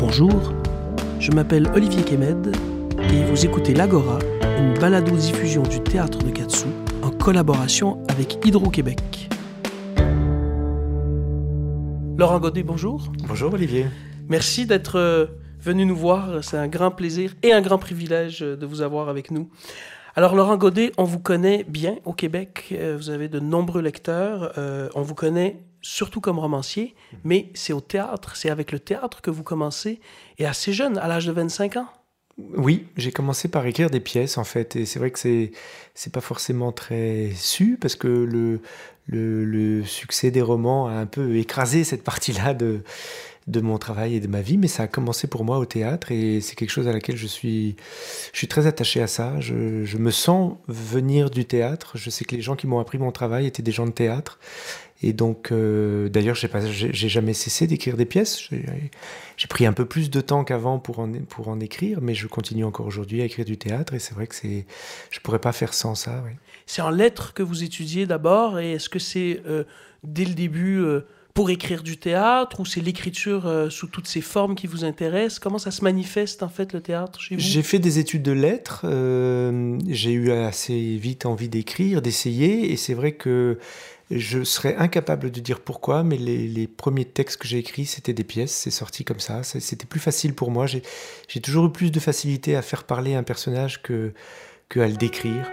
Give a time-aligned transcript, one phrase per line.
[0.00, 0.54] Bonjour,
[1.18, 2.56] je m'appelle Olivier Kemed
[3.12, 4.18] et vous écoutez l'Agora,
[4.58, 6.68] une balado-diffusion du théâtre de Katsu
[7.02, 9.28] en collaboration avec Hydro-Québec.
[12.16, 13.12] Laurent Godet, bonjour.
[13.28, 13.88] Bonjour Olivier.
[14.30, 15.26] Merci d'être euh,
[15.60, 16.42] venu nous voir.
[16.42, 19.50] C'est un grand plaisir et un grand privilège euh, de vous avoir avec nous.
[20.16, 22.68] Alors Laurent Godet, on vous connaît bien au Québec.
[22.72, 24.54] Euh, vous avez de nombreux lecteurs.
[24.94, 26.94] On vous connaît surtout comme romancier,
[27.24, 30.00] mais c'est au théâtre, c'est avec le théâtre que vous commencez,
[30.38, 31.88] et assez jeune, à l'âge de 25 ans.
[32.56, 35.52] Oui, j'ai commencé par écrire des pièces en fait, et c'est vrai que c'est
[35.94, 38.60] c'est pas forcément très su parce que le,
[39.06, 42.82] le, succès des romans a un peu écrasé cette partie-là de
[43.46, 46.12] de mon travail et de ma vie, mais ça a commencé pour moi au théâtre
[46.12, 47.74] et c'est quelque chose à laquelle je suis,
[48.32, 49.40] je suis très attaché à ça.
[49.40, 51.92] Je, je me sens venir du théâtre.
[51.96, 54.38] Je sais que les gens qui m'ont appris mon travail étaient des gens de théâtre
[55.02, 58.50] et donc, euh, d'ailleurs, j'ai pas, j'ai jamais cessé d'écrire des pièces.
[59.36, 62.26] J'ai pris un peu plus de temps qu'avant pour en, pour en écrire, mais je
[62.26, 63.94] continue encore aujourd'hui à écrire du théâtre.
[63.94, 64.66] Et c'est vrai que c'est,
[65.10, 66.22] je pourrais pas faire sans ça.
[66.66, 69.64] C'est en lettres que vous étudiez d'abord, et est-ce que c'est euh,
[70.04, 74.54] dès le début euh, pour écrire du théâtre, ou c'est l'écriture sous toutes ses formes
[74.54, 75.38] qui vous intéressent?
[75.38, 77.40] Comment ça se manifeste en fait le théâtre chez vous?
[77.40, 78.84] J'ai fait des études de lettres.
[79.88, 83.58] j'ai eu assez vite envie d'écrire, d'essayer, et c'est vrai que
[84.10, 88.24] je serais incapable de dire pourquoi, mais les, premiers textes que j'ai écrits, c'était des
[88.24, 89.42] pièces, c'est sorti comme ça.
[89.44, 90.66] C'était plus facile pour moi.
[90.66, 94.12] J'ai toujours eu plus de facilité à faire parler un personnage que,
[94.68, 95.48] que à le décrire.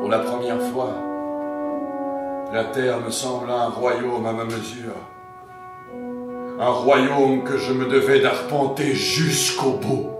[0.00, 0.94] Pour la première fois,
[2.52, 4.94] la terre me sembla un royaume à ma mesure.
[6.58, 10.15] Un royaume que je me devais d'arpenter jusqu'au bout.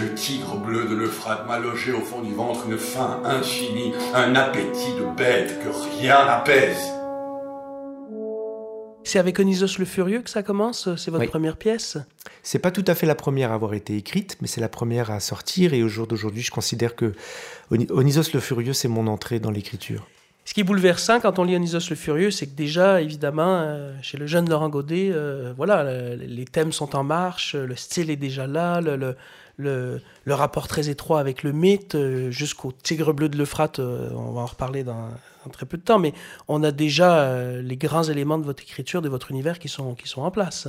[0.00, 4.34] Le tigre bleu de l'Euphrate m'a logé au fond du ventre une faim infinie, un
[4.34, 5.68] appétit de bête que
[6.00, 6.92] rien n'apaise.
[9.04, 11.98] C'est avec Onisos le Furieux que ça commence C'est votre première pièce?
[12.42, 15.10] C'est pas tout à fait la première à avoir été écrite, mais c'est la première
[15.10, 15.74] à sortir.
[15.74, 17.12] Et au jour d'aujourd'hui, je considère que
[17.70, 20.06] Onisos le Furieux, c'est mon entrée dans l'écriture.
[20.44, 23.94] Ce qui est bouleversant quand on lit Onisos le Furieux, c'est que déjà, évidemment, euh,
[24.02, 28.16] chez le jeune Laurent Godet, euh, voilà, les thèmes sont en marche, le style est
[28.16, 29.16] déjà là, le,
[29.56, 30.00] le,
[30.34, 34.46] rapport très étroit avec le mythe, euh, jusqu'au tigre bleu de l'Euphrate, on va en
[34.46, 35.10] reparler dans,
[35.52, 36.12] très peu de temps, mais
[36.48, 40.08] on a déjà les grands éléments de votre écriture, de votre univers qui sont, qui
[40.08, 40.66] sont en place.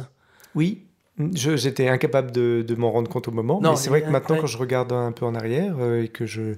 [0.53, 0.83] Oui,
[1.33, 4.57] J'étais incapable de, m'en rendre compte au moment, mais c'est vrai que maintenant, quand je
[4.57, 6.53] regarde un peu en arrière et que je.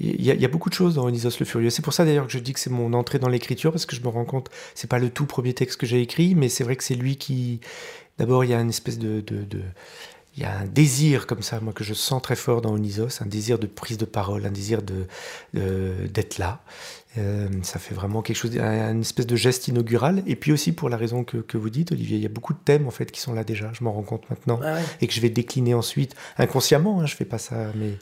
[0.00, 1.70] Il y, a beaucoup de choses dans Onisos le Furieux.
[1.70, 3.94] C'est pour ça d'ailleurs que je dis que c'est mon entrée dans l'écriture, parce que
[3.94, 6.64] je me rends compte, c'est pas le tout premier texte que j'ai écrit, mais c'est
[6.64, 7.60] vrai que c'est lui qui.
[8.18, 9.60] D'abord, il y a une espèce de, de
[10.36, 13.20] il y a un désir comme ça, moi, que je sens très fort dans Onisos,
[13.22, 15.06] un désir de prise de parole, un désir de,
[15.52, 16.60] d'être là.
[17.16, 20.22] Euh, ça fait vraiment quelque chose, une espèce de geste inaugural.
[20.26, 22.52] Et puis aussi pour la raison que, que, vous dites, Olivier, il y a beaucoup
[22.52, 23.70] de thèmes en fait qui sont là déjà.
[23.72, 27.00] Je m'en rends compte maintenant ah et que je vais décliner ensuite inconsciemment.
[27.00, 27.92] Hein, je fais pas ça, mais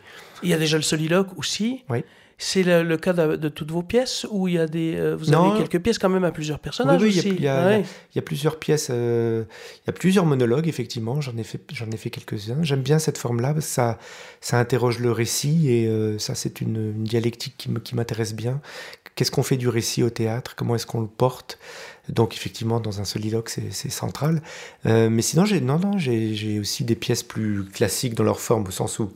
[0.42, 1.84] il y a déjà le soliloque aussi.
[1.90, 2.04] Oui.
[2.44, 5.58] C'est le, cas de, toutes vos pièces ou il y a des euh, vous avez
[5.58, 7.28] quelques pièces quand même à plusieurs personnages oui, aussi?
[7.28, 9.44] Il y, a, plusieurs pièces, euh,
[9.76, 11.20] il y a plusieurs monologues effectivement.
[11.20, 12.64] J'en ai fait j'en ai fait quelques-uns.
[12.64, 13.54] J'aime bien cette forme-là.
[13.60, 13.96] Ça
[14.40, 18.60] ça interroge le récit et euh, ça c'est une, dialectique qui qui m'intéresse bien.
[19.14, 20.56] Qu'est-ce qu'on fait du récit au théâtre?
[20.56, 21.60] Comment est-ce qu'on le porte?
[22.08, 24.42] Donc effectivement, dans un soliloque, c'est central.
[24.84, 28.72] mais sinon, j'ai non, non, j'ai aussi des pièces plus classiques dans leur forme, au
[28.72, 29.12] sens où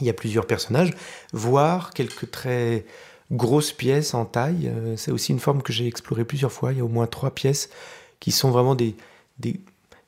[0.00, 0.94] il y a plusieurs personnages,
[1.32, 2.84] voire quelques très
[3.32, 4.68] grosses pièces en taille.
[4.68, 6.72] Euh, c'est aussi une forme que j'ai explorée plusieurs fois.
[6.72, 7.70] Il y a au moins trois pièces
[8.20, 8.94] qui sont vraiment des,
[9.38, 9.60] des,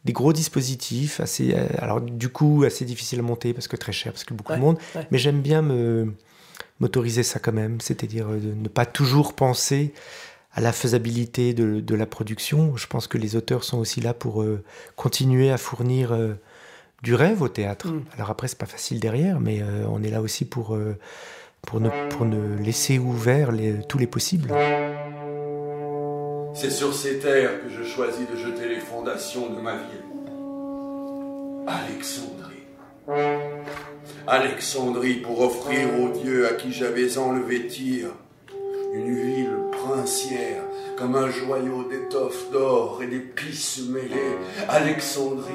[0.07, 4.13] gros dispositifs, assez, euh, alors du coup assez difficiles à monter parce que très cher,
[4.13, 4.79] parce que beaucoup de monde.
[5.11, 6.15] Mais j'aime bien me
[6.81, 9.93] m'autoriser ça quand même, c'est-à-dire euh, de ne pas toujours penser
[10.53, 12.77] à la faisabilité de, la production.
[12.77, 14.45] Je pense que les auteurs sont aussi là pour
[14.97, 16.17] continuer à fournir
[17.03, 17.89] du rêve au théâtre.
[17.89, 18.05] Mm.
[18.15, 20.97] Alors après, c'est pas facile derrière, mais euh, on est là aussi pour, euh,
[21.63, 23.51] pour, ne, pour ne laisser ouverts
[23.89, 24.53] tous les possibles.
[26.55, 30.09] C'est sur ces terres que je choisis de jeter les fondations de ma ville.
[31.67, 32.49] Alexandrie.
[34.27, 38.09] Alexandrie pour offrir aux dieux à qui j'avais enlevé tir
[38.93, 40.65] une ville princière
[40.97, 44.37] comme un joyau d'étoffes d'or et d'épices mêlées.
[44.69, 45.53] Alexandrie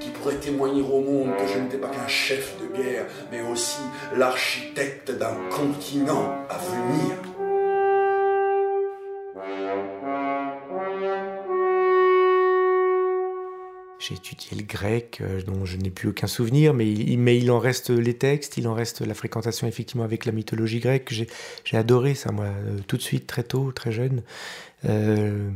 [0.00, 3.80] qui pourrait témoigner au monde que je n'étais pas qu'un chef de guerre, mais aussi
[4.16, 7.16] l'architecte d'un continent à venir.
[14.00, 17.90] J'ai étudié le grec, euh, dont je n'ai plus aucun souvenir, mais il, en reste
[17.90, 21.12] les textes, il en reste la fréquentation effectivement avec la mythologie grecque.
[21.12, 24.22] J'ai adoré ça, moi, euh, tout de suite, très tôt, très jeune.
[24.86, 25.50] Euh,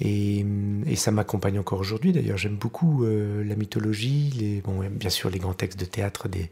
[0.00, 0.46] Et,
[0.86, 2.12] et ça m'accompagne encore aujourd'hui.
[2.12, 6.28] D'ailleurs, j'aime beaucoup euh, la mythologie, les, bon, bien sûr les grands textes de théâtre,
[6.28, 6.50] des,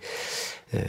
[0.74, 0.82] euh,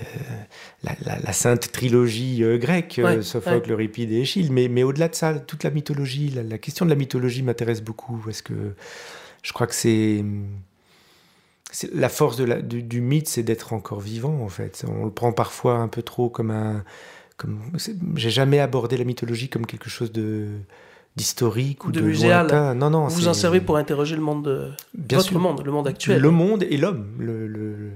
[0.83, 4.49] la, la, la, sainte trilogie euh, grecque, Ouais, Sophocle, Euripide et Échille.
[4.51, 7.83] Mais, mais au-delà de ça, toute la mythologie, la, la question de la mythologie m'intéresse
[7.83, 8.73] beaucoup parce que
[9.43, 10.25] je crois que c'est
[11.93, 14.83] la force de la, du, du mythe, c'est d'être encore vivant, en fait.
[14.87, 16.83] On le prend parfois un peu trop comme un.
[17.37, 17.61] Comme,
[18.15, 20.47] j'ai jamais abordé la mythologie comme quelque chose de
[21.17, 22.47] d'historique ou De de, muséal.
[22.47, 22.75] lointain.
[22.75, 23.07] Non, non.
[23.07, 24.71] Vous en servez pour interroger le monde, de...
[24.93, 25.39] Bien votre sûr.
[25.39, 26.21] monde, le monde actuel.
[26.21, 27.91] Le monde et l'homme, le, le-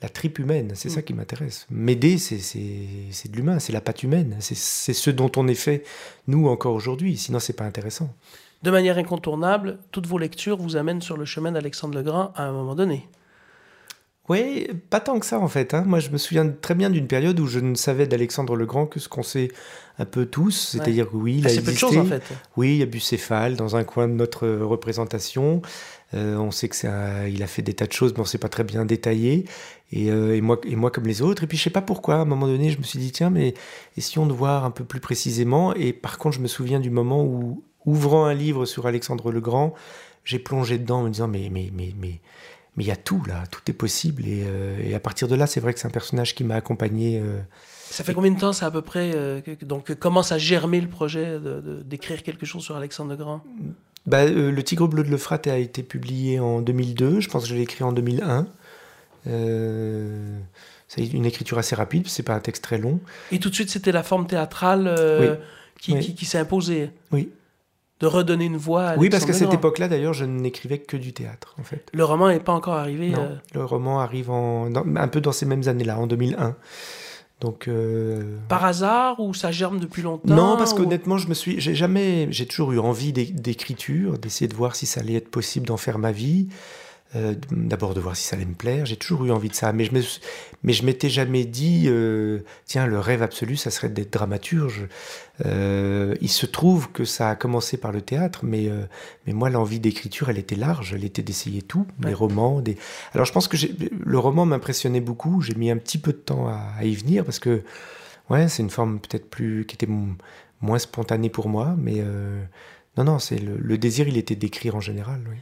[0.00, 1.02] la tripe humaine, c'est ça Mm.
[1.02, 1.66] qui m'intéresse.
[1.70, 5.82] M'aider, c'est, de l'humain, c'est la patte humaine, c'est, c'est ce dont on est fait,
[6.28, 7.16] nous, encore aujourd'hui.
[7.16, 8.08] Sinon, c'est pas intéressant.
[8.62, 12.44] De manière incontournable, toutes vos lectures vous amènent sur le chemin d'Alexandre le Grand à
[12.44, 13.08] un moment donné.
[14.28, 15.72] Oui, pas tant que ça en fait.
[15.74, 15.84] hein.
[15.86, 18.86] Moi, je me souviens très bien d'une période où je ne savais d'Alexandre le Grand
[18.86, 19.48] que ce qu'on sait
[19.98, 21.80] un peu tous, c'est-à-dire que oui, il a peu de existé.
[21.80, 22.22] choses en fait.
[22.56, 25.62] Oui, il y a Bucéphale dans un coin de notre euh, représentation.
[26.14, 28.28] Euh, on sait que un- il a fait des tas de choses, mais on ne
[28.28, 29.44] sait pas très bien détailler.
[29.92, 31.44] Et, euh, et moi, et moi comme les autres.
[31.44, 32.16] Et puis je sais pas pourquoi.
[32.16, 33.54] À un moment donné, je me suis dit tiens, mais
[33.96, 35.74] essayons de voir un peu plus précisément.
[35.74, 39.40] Et par contre, je me souviens du moment où, ouvrant un livre sur Alexandre le
[39.40, 39.74] Grand,
[40.24, 42.20] j'ai plongé dedans en me disant mais mais mais mais
[42.78, 44.22] mais il y a tout là, tout est possible.
[44.26, 46.54] Et, euh, et à partir de là, c'est vrai que c'est un personnage qui m'a
[46.54, 47.18] accompagné.
[47.20, 47.40] euh,
[47.90, 50.38] Ça fait combien de temps, ça à peu près euh, que- Donc, que commence à
[50.38, 51.38] germer le projet
[51.84, 53.42] d'écrire quelque chose sur Alexandre le Grand?
[54.06, 57.18] Bah, euh, le Tigre bleu de l'Euphrate a été publié en 2002.
[57.20, 58.46] Je pense que je l'ai écrit en 2001.
[59.26, 60.38] Euh,
[60.86, 63.00] c'est une écriture assez rapide, c'est pas un texte très long.
[63.32, 65.36] Et tout de suite, c'était la forme théâtrale euh,
[65.80, 66.00] qui, Oui.
[66.00, 66.90] qui- qui s'est imposée?
[67.12, 67.30] Oui.
[68.00, 71.12] De redonner une voix à oui, parce qu'à cette époque-là, d'ailleurs, je n'écrivais que du
[71.12, 71.84] théâtre, en fait.
[71.92, 73.10] Le roman n'est pas encore arrivé.
[73.10, 76.54] Non, euh, Le roman arrive en, dans- un peu dans ces mêmes années-là, en 2001.
[77.40, 81.34] Donc, euh, par hasard ou ça germe depuis longtemps non, parce ou- qu'honnêtement, je me
[81.34, 85.14] suis, j'ai jamais, j'ai toujours eu envie d'é- d'écriture, d'essayer de voir si ça allait
[85.14, 86.48] être possible d'en faire ma vie.
[87.16, 88.84] Euh, D'abord de voir si ça allait me plaire.
[88.84, 90.02] J'ai toujours eu envie de ça, mais je me,
[90.62, 94.88] mais je m'étais jamais dit, euh, tiens, le rêve absolu, ça serait d'être dramaturge.
[95.46, 98.68] Euh, il se trouve que ça a commencé par le théâtre, mais
[99.26, 102.08] mais moi, l'envie d'écriture, elle était large, elle était d'essayer tout, Ouais.
[102.08, 102.76] des romans, des.
[103.14, 103.56] Alors, je pense que
[104.04, 105.40] le roman m'impressionnait beaucoup.
[105.40, 107.62] J'ai mis un petit peu de temps à, à y venir parce que
[108.28, 109.88] Ouais, c'est une forme peut-être plus qui était
[110.60, 112.04] moins spontanée pour moi, mais
[112.98, 115.20] non, non, c'est le, le désir, il était d'écrire en général.
[115.30, 115.36] Oui.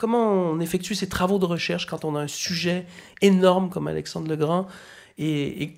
[0.00, 2.86] Comment on effectue ces travaux de recherche quand on a un sujet
[3.20, 4.66] énorme comme Alexandre le Grand
[5.18, 5.26] et,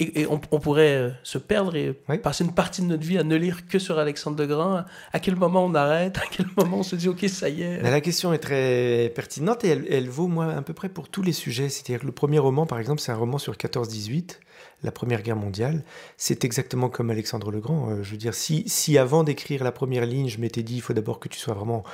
[0.00, 2.18] et- et on, on pourrait euh, se perdre et Oui.
[2.18, 4.84] passer une partie de notre vie à ne lire que sur Alexandre le Grand.
[5.12, 6.18] À quel moment on arrête?
[6.18, 7.82] À quel moment on se dit ok ça y est?
[7.82, 11.08] Mais la question est très pertinente et elle, elle vaut moi à peu près pour
[11.08, 11.68] tous les sujets.
[11.68, 14.38] C'est-à-dire que le premier roman, par exemple, c'est un roman sur 14-18,
[14.82, 15.84] la Première Guerre mondiale.
[16.16, 17.90] C'est exactement comme Alexandre le Grand.
[17.90, 20.80] Euh, je veux dire, si, si avant d'écrire la première ligne, je m'étais dit, il
[20.80, 21.84] faut d'abord que tu sois vraiment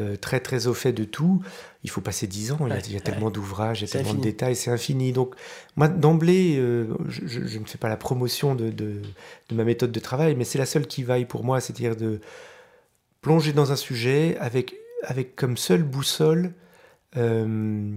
[0.00, 1.42] euh, très très au fait de tout,
[1.84, 2.58] il faut passer 10 ans.
[2.62, 3.00] Il y a, Ouais, il y a ouais.
[3.02, 5.12] tellement d'ouvrages, il y a tellement de détails, c'est infini.
[5.12, 5.34] Donc,
[5.76, 9.00] moi, d'emblée, euh, je, je- je ne fais pas la promotion de, de-
[9.48, 12.20] de ma méthode de travail, mais c'est la seule qui vaille pour moi, c'est-à-dire de
[13.22, 16.52] plonger dans un sujet avec, avec comme seule boussole
[17.16, 17.90] euh,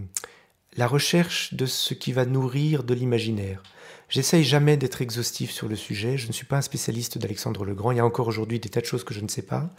[0.77, 3.63] la recherche de ce qui va nourrir de l'imaginaire.
[4.09, 6.17] J'essaye jamais d'être exhaustif sur le sujet.
[6.17, 7.91] Je ne suis pas un spécialiste d'Alexandre le Grand.
[7.91, 9.69] Il y a encore aujourd'hui des tas de choses que je ne sais pas.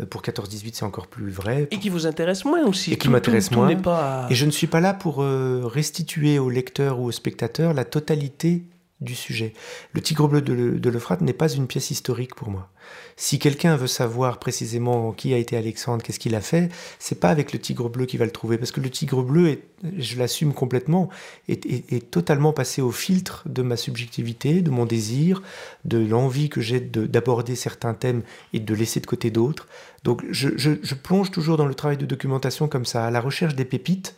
[0.00, 1.68] Euh, Pour 14-18, c'est encore plus vrai.
[1.70, 2.92] et qui vous intéresse moins aussi.
[2.92, 3.74] Et qui m'intéresse moins.
[3.76, 7.72] pas Et je ne suis pas là pour euh, restituer au lecteur ou au spectateur
[7.74, 8.64] la totalité
[9.00, 9.54] du sujet.
[9.92, 12.68] Le Tigre bleu de, l'E- de l'Euphrate n'est pas une pièce historique pour moi.
[13.16, 17.30] Si quelqu'un veut savoir précisément qui a été Alexandre, qu'est-ce qu'il a fait, c'est pas
[17.30, 19.60] avec le Tigre bleu qu'il va le trouver, parce que le Tigre bleu,
[19.98, 21.08] je l'assume complètement,
[21.48, 25.42] est, totalement passé au filtre de ma subjectivité, de mon désir,
[25.84, 29.66] de l'envie que j'ai de- d'aborder certains thèmes et de laisser de côté d'autres.
[30.04, 30.48] Donc je,
[30.94, 34.14] plonge toujours dans le travail de documentation comme ça, à la recherche des pépites,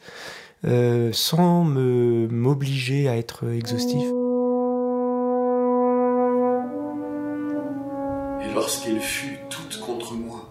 [0.65, 4.05] euh, sans m'obliger à être exhaustif.
[8.55, 10.49] Lorsqu'elle fut toute contre moi,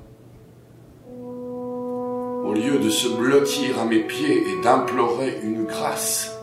[2.44, 6.38] au lieu de se blottir à mes pieds et d'implorer une grâce,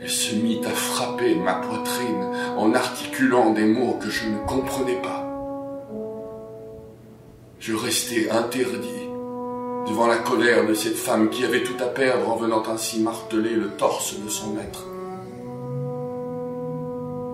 [0.00, 5.00] elle se mit à frapper ma poitrine en articulant des mots que je ne comprenais
[5.00, 5.24] pas.
[7.58, 9.08] Je restais interdit
[9.88, 13.54] devant la colère de cette femme qui avait tout à perdre en venant ainsi marteler
[13.54, 14.84] le torse de son maître.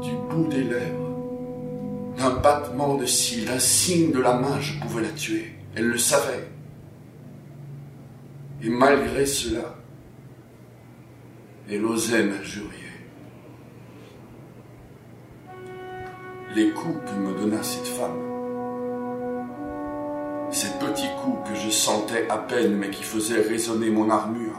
[0.03, 1.10] Du bout des lèvres,
[2.21, 5.55] d'un battement de cils, d'un signe de la main, je pouvais la tuer.
[5.75, 6.47] Elle le savait.
[8.63, 9.75] Et malgré cela,
[11.71, 12.77] elle osait m'injurier.
[16.55, 18.19] Les coups que me donna cette femme
[20.51, 24.50] Ces petits coups que je sentais à peine mais qui faisaient résonner mon armure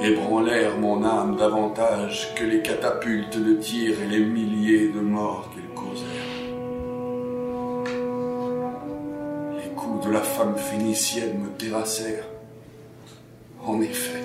[0.00, 5.74] ébranlèrent mon âme davantage que les catapultes de tir et les milliers de morts qu'elles
[5.74, 6.08] causèrent.
[9.62, 12.28] Les coups de la femme phénicienne me terrassèrent.
[13.64, 14.17] En effet.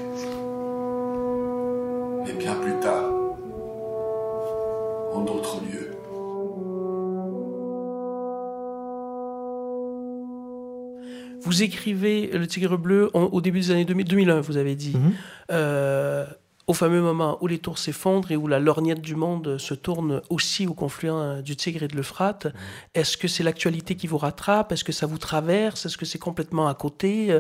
[11.43, 14.95] Vous écrivez Le Tigre Bleu au début des années 2000, 2001, vous avez dit.
[14.95, 15.13] Mhm.
[15.51, 16.25] Euh,
[16.65, 20.21] au fameux moment où les tours s'effondrent et où la lorgnette du monde se tourne
[20.29, 22.51] aussi au confluent du Tigre et de l'Euphrate, mhm.
[22.95, 24.71] est-ce que c'est l'actualité qui vous rattrape?
[24.71, 25.85] Est-ce que ça vous traverse?
[25.85, 27.39] Est-ce que c'est complètement à côté?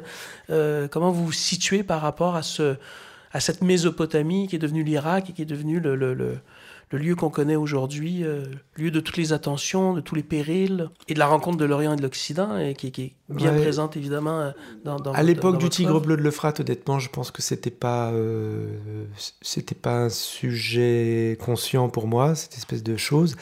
[0.49, 2.75] Euh, Comment vous vous situez par rapport à, ce,
[3.31, 6.39] à cette Mésopotamie qui est devenue l'Irak et qui est devenue le, le, le
[6.93, 8.45] le lieu qu'on connaît aujourd'hui, euh,
[8.75, 11.93] lieu de toutes les attentions, de tous les périls, et de la rencontre de l'Orient
[11.93, 14.51] et de l'Occident, et qui, est bien présente évidemment euh,
[14.85, 18.11] dans, dans À l'époque du Tigre bleu de l'Euphrate, honnêtement, je pense que c'était pas
[18.11, 18.67] euh,
[19.41, 23.35] c'était pas un sujet conscient pour moi, cette espèce de chose.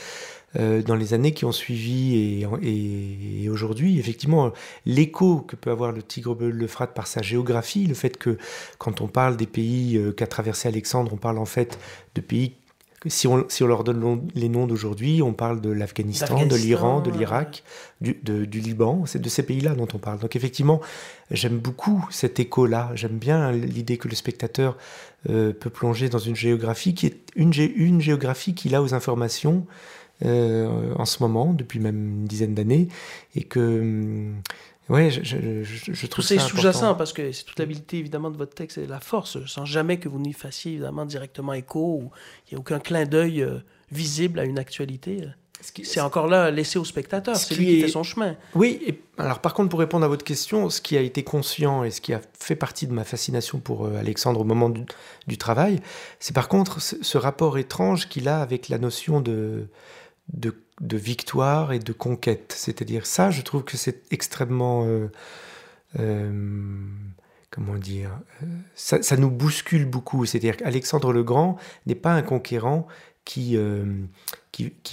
[0.55, 4.51] dans les années qui ont suivi et, et, aujourd'hui, effectivement,
[4.86, 8.38] l'écho que peut avoir le Tigre bleu de l'Euphrate par sa géographie, le fait que
[8.77, 11.77] quand on parle des pays qu'a traversé Alexandre, on parle en fait
[12.15, 12.53] de pays
[13.08, 17.01] si on, si on leur donne les noms d'aujourd'hui, on parle de l'Afghanistan, de l'Iran,
[17.01, 17.63] de l'Irak,
[18.00, 20.20] du, du, Liban, c'est de ces pays-là dont on parle.
[20.20, 20.81] Donc effectivement,
[21.31, 24.77] j'aime beaucoup cet écho-là, j'aime bien l'idée que le spectateur
[25.29, 29.65] euh, peut plonger dans une géographie qui est une, une géographie qu'il a aux informations
[30.24, 32.89] euh, en ce moment, depuis même une dizaine d'années,
[33.36, 34.36] et que hum,
[34.90, 36.36] oui, je, je, je, trouve ça.
[36.36, 39.66] C'est sous-jacent parce que c'est toute l'habileté évidemment de votre texte et la force, sans
[39.66, 42.12] jamais que vous n'y fassiez évidemment directement écho ou
[42.48, 43.60] il n'y a aucun clin d'œil euh,
[43.92, 45.22] visible à une actualité.
[45.84, 48.36] C'est encore là laissé au spectateur, c'est lui qui fait son chemin.
[48.56, 51.84] Oui, et alors par contre, pour répondre à votre question, ce qui a été conscient
[51.84, 54.84] et ce qui a fait partie de ma fascination pour euh, Alexandre au moment du,
[55.28, 55.80] du travail,
[56.20, 59.68] c'est par contre ce rapport étrange qu'il a avec la notion de,
[60.34, 62.54] de de victoire et de conquête.
[62.58, 64.86] C'est-à-dire ça, je trouve que c'est extrêmement...
[64.86, 65.10] Euh,
[66.00, 66.32] euh,
[67.50, 68.12] comment dire
[68.44, 68.46] euh,
[68.76, 70.26] ça, nous bouscule beaucoup.
[70.26, 72.88] C'est-à-dire qu'Alexandre le Grand n'est pas un conquérant
[73.24, 73.56] qui,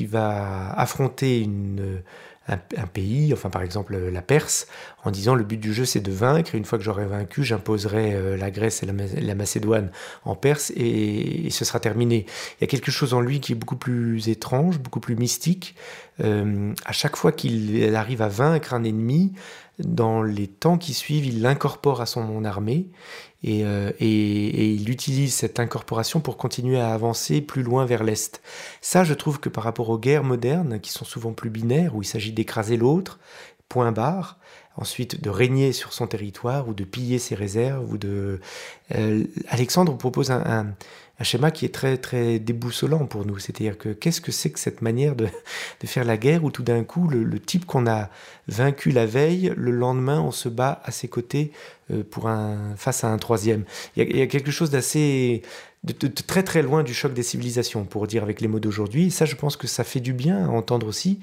[0.01, 2.03] va affronter une
[2.49, 4.67] un, pays, enfin par exemple la Perse,
[5.05, 8.15] en disant le but du jeu c'est de vaincre, une fois que j'aurai vaincu, j'imposerai
[8.15, 9.91] euh, la Grèce et la, Macédoine
[10.25, 12.27] en Perse et, ce sera terminé.
[12.59, 15.75] Il y a quelque chose en lui qui est beaucoup plus étrange, beaucoup plus mystique.
[16.21, 19.33] Euh, à chaque fois qu'il arrive à vaincre un ennemi,
[19.79, 22.89] dans les temps qui suivent, il l'incorpore à son armée
[23.47, 28.43] euh, et, il utilise cette incorporation pour continuer à avancer plus loin vers l'Est.
[28.81, 32.03] Ça, je trouve que par rapport aux guerres modernes, qui sont souvent plus binaires, où
[32.03, 33.19] il s'agit d'écraser l'autre,
[33.69, 34.39] point barre,
[34.77, 38.41] ensuite de régner sur son territoire ou de piller ses réserves, ou de...
[38.95, 40.75] Euh, Alexandre propose un un
[41.25, 43.39] schéma qui est très très déboussolant pour nous.
[43.39, 45.29] C'est-à-dire que qu'est-ce que c'est que cette manière de,
[45.85, 48.09] faire la guerre où tout d'un coup le, type qu'on a
[48.47, 51.51] vaincu la veille, le lendemain on se bat à ses côtés
[51.91, 53.65] euh, pour un, face à un troisième.
[53.97, 55.43] Il y a, quelque chose d'assez
[55.85, 59.11] de, très très loin du choc des civilisations, pour dire avec les mots d'aujourd'hui.
[59.11, 61.21] Ça, je pense que ça fait du bien à entendre aussi.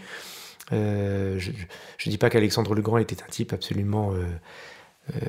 [0.73, 5.19] Euh, je ne dis pas qu'Alexandre le Grand était un type absolument euh,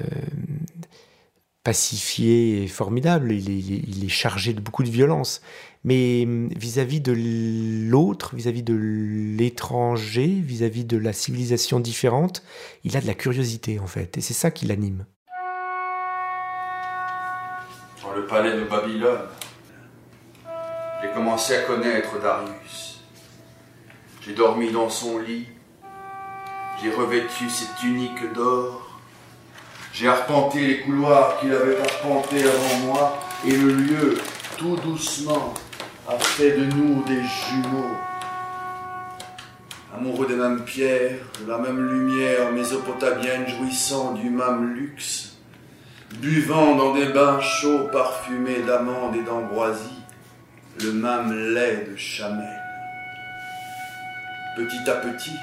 [1.66, 5.42] pacifié et formidable, il est, chargé de beaucoup de violence.
[5.82, 7.12] Mais hum, vis-à-vis de
[7.90, 8.74] l'autre, vis-à-vis de
[9.36, 12.44] l'étranger, vis-à-vis de la civilisation différente,
[12.84, 15.06] il a de la curiosité en fait, et c'est ça qui l'anime.
[18.00, 19.26] Dans le palais de Babylone,
[21.02, 23.00] j'ai commencé à connaître Darius.
[24.24, 25.48] J'ai dormi dans son lit,
[26.80, 28.85] j'ai revêtu cette tunique d'or,
[29.98, 34.18] j'ai arpenté les couloirs qu'il avait arpentés avant moi, et le lieu,
[34.58, 35.54] tout doucement,
[36.06, 37.96] a fait de nous des jumeaux.
[39.96, 45.38] Amoureux des mêmes pierres, de la même lumière mésopotamienne, jouissant du même luxe,
[46.20, 50.02] buvant dans des bains chauds parfumés d'amandes et d'ambroisie,
[50.82, 52.60] le même lait de chamel.
[54.58, 55.36] Petit à petit,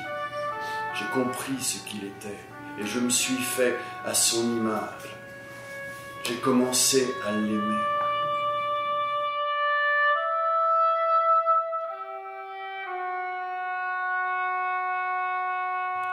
[0.93, 3.75] j'ai compris ce qu'il était et je me suis fait
[4.06, 5.15] à son image.
[6.24, 7.80] J'ai commencé à l'aimer.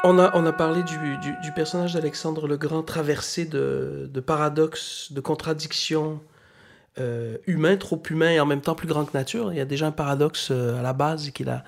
[0.03, 5.13] On a, on a parlé du, du, personnage d'Alexandre le Grand traversé de, de paradoxes,
[5.13, 6.21] de contradictions,
[6.99, 7.37] euh,
[7.79, 9.53] trop humains et en même temps plus grand que nature.
[9.53, 11.65] Il y a déjà un paradoxe euh, à la base qu'il a,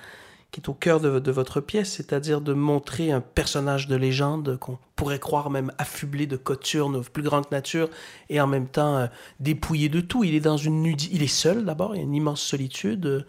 [0.52, 4.78] qui est au cœur de, votre pièce, c'est-à-dire de montrer un personnage de légende qu'on
[4.96, 7.88] pourrait croire même affublé de coturnes plus grandes que nature
[8.28, 9.06] et en même temps euh,
[9.40, 10.24] dépouillé de tout.
[10.24, 13.26] Il est dans une il est seul d'abord, il y a une immense solitude.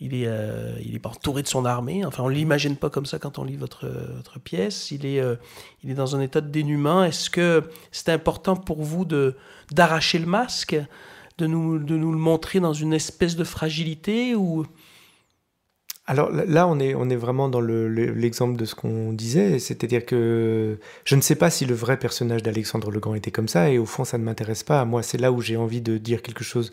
[0.00, 2.04] Il est, euh, il est entouré de son armée.
[2.04, 3.86] Enfin, on l'imagine pas comme ça quand on lit votre,
[4.16, 4.90] votre pièce.
[4.90, 5.36] Il est, euh,
[5.84, 7.04] il est dans un état de dénuement.
[7.04, 7.62] Est-ce que
[7.92, 9.36] c'est important pour vous de
[9.70, 10.76] d'arracher le masque,
[11.38, 14.66] de nous, de nous le montrer dans une espèce de fragilité ou
[16.12, 21.22] alors là, on est, vraiment dans l'exemple de ce qu'on disait, c'est-à-dire que je ne
[21.22, 24.04] sais pas si le vrai personnage d'Alexandre le Grand était comme ça, et au fond,
[24.04, 24.84] ça ne m'intéresse pas.
[24.84, 26.70] Moi, c'est là où j'ai envie de dire quelque chose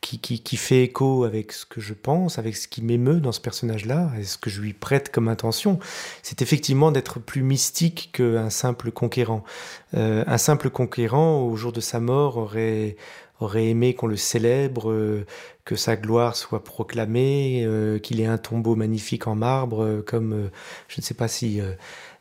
[0.00, 3.40] qui, qui, fait écho avec ce que je pense, avec ce qui m'émeut dans ce
[3.42, 5.78] personnage-là, et ce que je lui prête comme intention,
[6.22, 9.44] c'est effectivement d'être plus mystique qu'un simple conquérant.
[9.92, 12.96] Euh, un simple conquérant, au jour de sa mort, aurait,
[13.40, 15.26] aurait aimé qu'on le célèbre, euh,
[15.64, 20.50] que sa gloire soit proclamée, euh, qu'il ait un tombeau magnifique en marbre, comme,
[20.88, 21.60] je ne sais pas si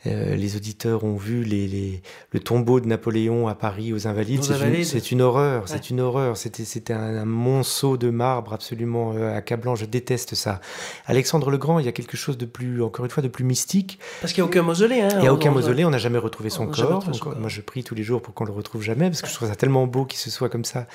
[0.07, 2.01] euh, les auditeurs ont vu les,
[2.31, 4.43] le tombeau de Napoléon à Paris aux Invalides.
[4.43, 6.37] C'est une, horreur, c'est une horreur.
[6.37, 9.75] C'était un, monceau de marbre absolument euh, accablant.
[9.75, 10.61] Je déteste ça.
[11.05, 13.43] Alexandre le Grand, il y a quelque chose de plus, encore une fois, de plus
[13.43, 13.99] mystique.
[14.21, 15.01] Parce qu'il n'y a aucun mausolée.
[15.01, 15.83] Hein, il n'y a aucun mausolée.
[15.83, 17.03] On n'a jamais retrouvé son corps.
[17.37, 19.49] moi, je prie tous les jours pour qu'on le retrouve jamais, parce que je trouve
[19.49, 20.87] ça tellement beau qu'il se soit comme ça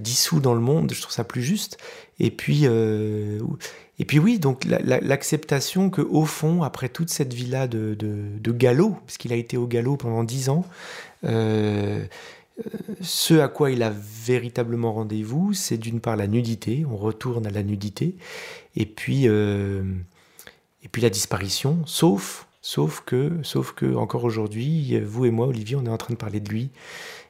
[0.00, 0.92] dissous dans le monde.
[0.92, 1.78] Je trouve ça plus juste.
[2.18, 2.66] Et puis,
[3.98, 8.98] et puis oui, donc l'acceptation que au fond, après toute cette vie-là de, de, galop,
[9.06, 10.64] puisqu'il a été au galop pendant dix ans,
[11.24, 12.04] euh,
[13.00, 17.50] ce à quoi il a véritablement rendez-vous, c'est d'une part la nudité, on retourne à
[17.50, 18.16] la nudité,
[18.74, 19.84] et puis, euh,
[20.82, 25.76] et puis la disparition, sauf, sauf que, sauf que encore aujourd'hui, vous et moi, Olivier,
[25.76, 26.70] on est en train de parler de lui,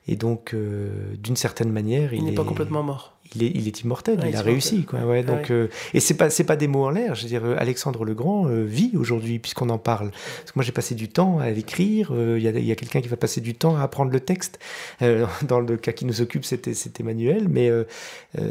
[0.07, 3.81] et donc euh, d'une certaine manière, il n'est pas complètement mort il est, il est
[3.81, 4.85] immortel, il a réussi.
[4.85, 7.15] Quoi, ouais, donc, euh, et c'est pas, c'est pas des mots en l'air.
[7.15, 10.11] Je veux dire, euh, Alexandre le Grand euh, vit aujourd'hui, puisqu'on en parle.
[10.11, 12.13] Parce que moi, j'ai passé du temps à l'écrire.
[12.13, 14.59] Il y a, a quelqu'un qui va passer du temps à apprendre le texte.
[15.43, 17.49] dans le cas qui nous occupe, c'était, c'était Emmanuel.
[17.49, 17.71] Mais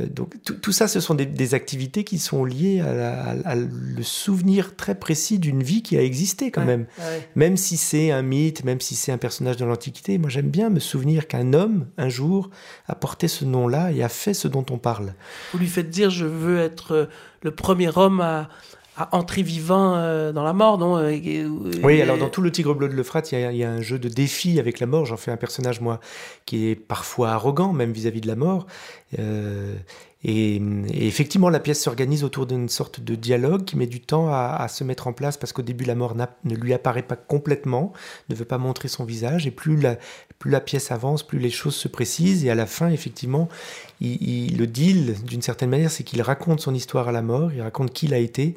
[0.10, 4.76] donc, tout ça, ce sont des, des, activités qui sont liées à, à, le souvenir
[4.76, 6.86] très précis d'une vie qui a existé quand même.
[7.36, 10.70] Même si c'est un mythe, même si c'est un personnage de l'Antiquité, moi, j'aime bien
[10.70, 12.50] me souvenir qu'un homme, un jour,
[12.88, 15.14] a porté ce nom-là et a fait ce dont on parle.
[15.52, 17.06] Vous lui faites dire je veux être euh,
[17.42, 18.50] le premier homme à,
[19.12, 21.18] entrer vivant euh, dans la mort, non euh,
[21.82, 24.08] Oui, alors dans tout le Tigre bleu de l'Euphrate, il y, a un jeu de
[24.08, 25.08] défi avec la mort.
[25.08, 26.00] J'en fais un personnage, moi,
[26.46, 28.68] qui est parfois arrogant, même vis-à-vis de la mort.
[30.24, 30.62] Et,
[30.94, 34.84] effectivement, la pièce s'organise autour d'une sorte de dialogue qui met du temps à, se
[34.84, 37.94] mettre en place parce qu'au début, la mort ne lui apparaît pas complètement,
[38.30, 39.48] ne veut pas montrer son visage.
[39.48, 42.46] Et plus la, pièce avance, plus les choses se précisent.
[42.46, 43.50] Et à la fin, effectivement,
[44.02, 47.92] le deal, d'une certaine manière, c'est qu'il raconte son histoire à la mort, il raconte
[47.92, 48.56] qui il a été.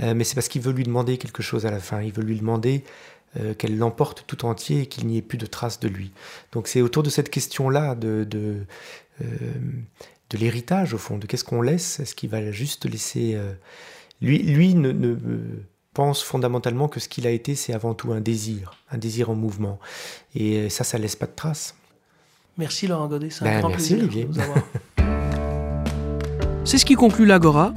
[0.00, 2.02] Euh, mais c'est parce qu'il veut lui demander quelque chose à la fin.
[2.02, 2.84] Il veut lui demander
[3.38, 6.12] euh, qu'elle l'emporte tout entier et qu'il n'y ait plus de traces de lui.
[6.52, 8.64] Donc c'est autour de cette question-là de, de
[9.22, 9.26] euh,
[10.30, 13.34] de l'héritage, au fond, de qu'est-ce qu'on laisse, est-ce qu'il va juste laisser...
[13.34, 13.52] Euh,
[14.20, 15.16] lui, lui ne, ne,
[15.92, 19.34] pense fondamentalement que ce qu'il a été, c'est avant tout un désir, un désir en
[19.34, 19.78] mouvement.
[20.34, 21.74] Et ça, ça laisse pas de traces.
[22.58, 24.28] Merci Laurent Godet, c'est un ben, grand merci plaisir Olivier.
[26.64, 27.72] c'est ce qui conclut l'Agora,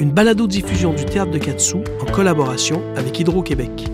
[0.00, 3.88] une balado-diffusion du théâtre de Katsu en collaboration avec Hydro-Québec.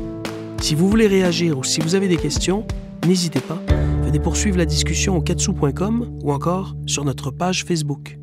[0.62, 2.66] Si vous voulez réagir ou si vous avez des questions,
[3.07, 3.59] n'hésitez pas
[4.03, 8.19] venez poursuivre la discussion au katsu.com ou encore sur notre page Facebook.